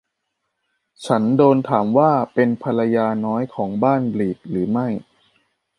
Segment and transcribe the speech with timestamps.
[1.05, 4.87] ฉันโดนถามว่าเป็นภรรยาน้อยของบ้านบลีกหรือไม่